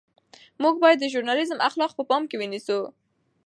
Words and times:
موږ 0.61 0.75
باید 0.83 0.97
د 1.01 1.05
ژورنالیزم 1.13 1.59
اخلاق 1.69 1.91
په 1.95 2.03
پام 2.09 2.23
کې 2.29 2.35
ونیسو. 2.39 2.79